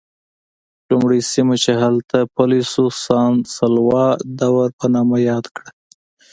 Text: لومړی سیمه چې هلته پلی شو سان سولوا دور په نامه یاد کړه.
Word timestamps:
لومړی 0.89 1.19
سیمه 1.31 1.55
چې 1.63 1.71
هلته 1.83 2.17
پلی 2.35 2.61
شو 2.71 2.85
سان 3.03 3.33
سولوا 3.55 4.05
دور 4.39 4.67
په 4.79 4.85
نامه 4.95 5.17
یاد 5.29 5.45
کړه. 5.55 5.69